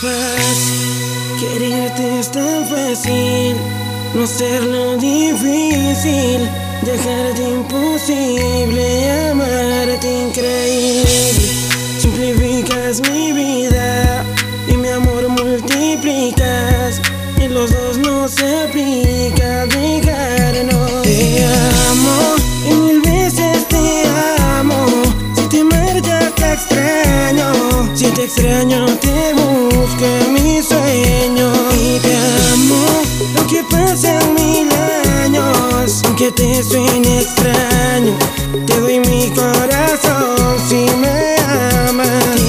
[0.00, 3.56] fácil, quererte es tan fácil,
[4.14, 6.48] no hacerlo difícil,
[6.82, 11.32] dejarte imposible, amarte increíble.
[11.98, 14.24] Simplificas mi vida
[14.68, 17.00] y mi amor multiplicas,
[17.42, 21.02] y los dos no se aplica, dejarnos.
[21.02, 21.44] Te
[21.90, 22.36] amo
[22.70, 24.04] y mil veces te
[24.58, 24.86] amo,
[25.34, 28.83] si te marchas te extraño, si te extraño
[36.24, 38.16] aunque te suene extraño,
[38.66, 41.36] te doy mi corazón si me
[41.88, 42.40] amas.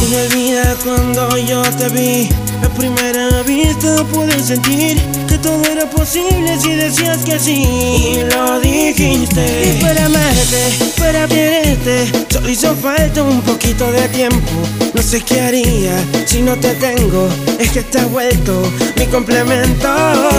[0.00, 2.28] No me olvida cuando yo te vi,
[2.62, 8.60] a primera vista pude sentir que todo era posible si decías que sí y lo
[8.60, 9.76] dijiste.
[9.76, 14.52] Y para amarte, para quererte, solo hizo falta un poquito de tiempo.
[14.94, 18.62] No sé qué haría si no te tengo, es que estás vuelto
[18.98, 19.88] mi complemento.
[19.88, 20.36] Te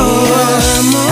[0.80, 1.05] amo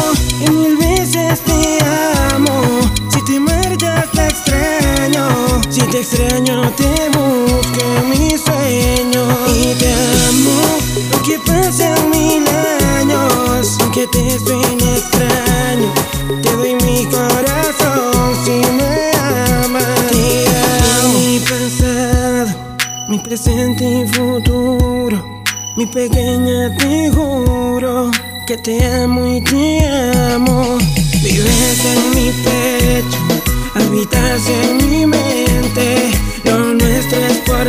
[6.72, 9.94] te busco en mi sueño y te
[10.28, 10.62] amo.
[11.14, 12.48] Aunque pasen mil
[12.98, 15.94] años, aunque te suene extraño,
[16.42, 19.12] te doy mi corazón si me
[19.64, 20.08] amas.
[20.10, 20.46] Te
[21.02, 21.20] amo.
[21.20, 22.52] Mi pasado,
[23.10, 25.44] mi presente y futuro,
[25.76, 28.12] mi pequeña te juro
[28.48, 29.88] que te amo y te
[30.34, 30.78] amo.
[31.24, 33.18] Vives en mi pecho,
[33.76, 35.23] habitas en mi mente.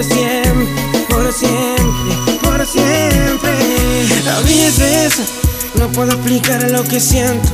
[0.04, 0.66] Siempre,
[1.08, 3.52] por siempre, por siempre.
[4.30, 5.20] A veces
[5.78, 7.48] no puedo explicar lo que siento.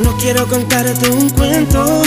[0.00, 2.02] No quiero contarte un cuento.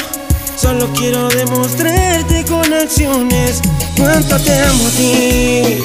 [0.59, 3.61] Solo quiero demostrarte con acciones
[3.95, 5.77] cuánto te amo a ti,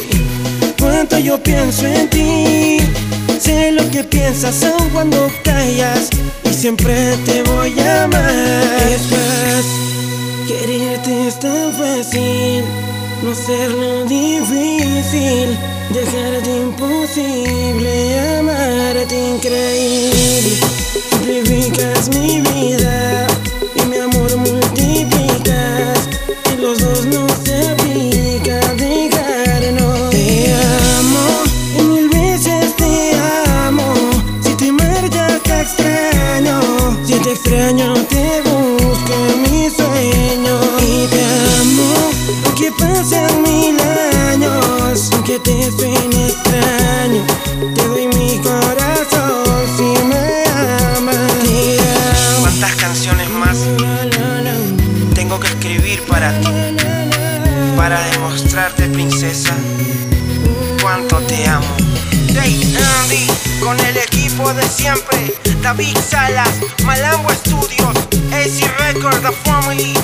[0.80, 2.78] cuánto yo pienso en ti.
[3.38, 6.08] Sé lo que piensas aun cuando callas
[6.44, 8.32] y siempre te voy a amar.
[8.90, 12.64] Es fácil, quererte es tan fácil,
[13.22, 15.56] no hacerlo difícil,
[15.90, 20.58] dejarte imposible, amarte increíble.
[21.10, 22.41] Simplificas mi
[42.62, 43.76] Aunque pasen mil
[44.30, 47.24] años, aunque te suene extraño,
[47.74, 50.44] te doy mi corazón si me
[50.94, 51.16] amas.
[51.42, 52.40] Te amo.
[52.42, 53.56] ¿Cuántas canciones más
[55.12, 56.46] tengo que escribir para ti?
[57.76, 59.56] Para demostrarte, princesa,
[60.80, 61.66] cuánto te amo.
[62.32, 63.26] Day Andy,
[63.60, 65.34] con el equipo de siempre.
[65.62, 66.50] David Salas,
[66.84, 67.96] Malambo Studios,
[68.30, 69.94] AC Record, The Family.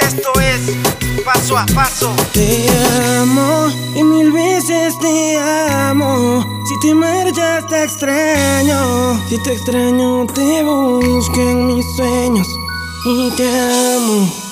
[0.00, 0.97] Esto es
[1.32, 2.16] paso a paso.
[2.32, 2.66] Te
[3.20, 6.42] amo y mil veces te amo.
[6.64, 9.20] Si te marchas te extraño.
[9.28, 12.48] Si te extraño te busco en mis sueños
[13.04, 14.47] y te amo.